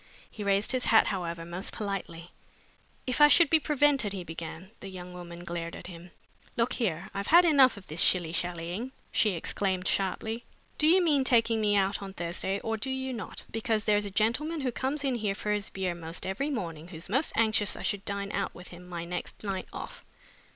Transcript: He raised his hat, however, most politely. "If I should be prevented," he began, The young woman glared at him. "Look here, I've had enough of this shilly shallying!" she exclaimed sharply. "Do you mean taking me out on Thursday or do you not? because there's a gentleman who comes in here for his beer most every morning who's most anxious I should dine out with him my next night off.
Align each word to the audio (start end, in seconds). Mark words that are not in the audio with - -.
He 0.31 0.43
raised 0.43 0.71
his 0.71 0.85
hat, 0.85 1.05
however, 1.05 1.45
most 1.45 1.71
politely. 1.71 2.31
"If 3.05 3.21
I 3.21 3.27
should 3.27 3.51
be 3.51 3.59
prevented," 3.59 4.13
he 4.13 4.23
began, 4.23 4.71
The 4.79 4.89
young 4.89 5.13
woman 5.13 5.43
glared 5.43 5.75
at 5.75 5.85
him. 5.85 6.09
"Look 6.57 6.73
here, 6.73 7.11
I've 7.13 7.27
had 7.27 7.45
enough 7.45 7.77
of 7.77 7.85
this 7.85 8.01
shilly 8.01 8.31
shallying!" 8.31 8.93
she 9.11 9.33
exclaimed 9.33 9.87
sharply. 9.87 10.43
"Do 10.79 10.87
you 10.87 11.03
mean 11.03 11.23
taking 11.23 11.61
me 11.61 11.75
out 11.75 12.01
on 12.01 12.13
Thursday 12.15 12.59
or 12.61 12.77
do 12.77 12.89
you 12.89 13.13
not? 13.13 13.43
because 13.51 13.85
there's 13.85 14.05
a 14.05 14.09
gentleman 14.09 14.61
who 14.61 14.71
comes 14.71 15.03
in 15.03 15.13
here 15.13 15.35
for 15.35 15.51
his 15.51 15.69
beer 15.69 15.93
most 15.93 16.25
every 16.25 16.49
morning 16.49 16.87
who's 16.87 17.07
most 17.07 17.31
anxious 17.35 17.75
I 17.75 17.83
should 17.83 18.03
dine 18.03 18.31
out 18.31 18.55
with 18.55 18.69
him 18.69 18.89
my 18.89 19.05
next 19.05 19.43
night 19.43 19.67
off. 19.71 20.03